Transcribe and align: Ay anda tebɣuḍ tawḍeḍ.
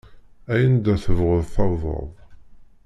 Ay 0.51 0.61
anda 0.67 0.93
tebɣuḍ 1.03 1.43
tawḍeḍ. 1.55 2.09